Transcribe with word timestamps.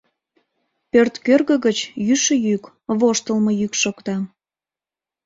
Пӧрт 0.91 1.13
кӧргӧ 1.25 1.55
гыч 1.65 1.77
йӱшӧ 2.07 2.35
йӱк, 2.45 2.63
воштылмо 2.99 3.51
йӱк 3.61 3.73
шокта... 3.81 4.15